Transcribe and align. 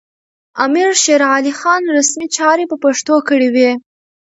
امیر 0.65 0.89
شېرعلي 1.03 1.53
خان 1.59 1.83
رسمي 1.97 2.27
چارې 2.37 2.65
په 2.71 2.75
پښتو 2.83 3.15
کړې 3.27 3.49
وې. 3.55 3.71